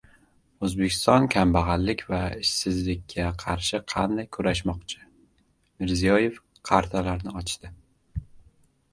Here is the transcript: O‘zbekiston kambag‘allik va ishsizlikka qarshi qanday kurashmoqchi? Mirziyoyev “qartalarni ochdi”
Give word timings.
O‘zbekiston 0.67 1.25
kambag‘allik 1.33 1.99
va 2.13 2.21
ishsizlikka 2.45 3.25
qarshi 3.43 3.79
qanday 3.93 4.27
kurashmoqchi? 4.37 5.03
Mirziyoyev 5.83 6.39
“qartalarni 6.71 7.35
ochdi” 7.43 7.71